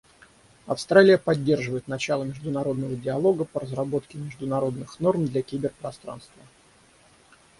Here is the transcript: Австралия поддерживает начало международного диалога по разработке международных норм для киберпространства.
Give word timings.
Австралия 0.65 1.19
поддерживает 1.19 1.87
начало 1.87 2.23
международного 2.23 2.95
диалога 2.95 3.45
по 3.45 3.59
разработке 3.59 4.17
международных 4.17 4.99
норм 4.99 5.27
для 5.27 5.43
киберпространства. 5.43 6.41